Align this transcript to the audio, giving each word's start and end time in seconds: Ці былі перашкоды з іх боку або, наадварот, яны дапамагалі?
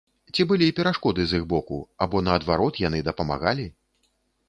Ці 0.37 0.45
былі 0.51 0.69
перашкоды 0.79 1.27
з 1.27 1.39
іх 1.43 1.45
боку 1.53 1.77
або, 2.07 2.25
наадварот, 2.31 2.83
яны 2.89 3.07
дапамагалі? 3.11 3.73